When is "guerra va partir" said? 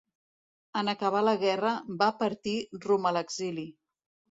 1.43-2.57